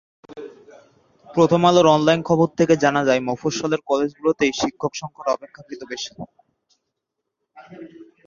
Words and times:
প্রথম 1.29 1.61
আলোর 1.65 1.87
অনলাইন 1.87 2.21
খবর 2.29 2.47
থেকে 2.59 2.73
জানা 2.83 3.01
যায়, 3.07 3.21
মফস্বলের 3.27 3.81
কলেজগুলোতেই 3.89 4.51
শিক্ষক–সংকট 4.61 5.25
অপেক্ষাকৃত 5.27 5.81
বেশি। 5.91 6.11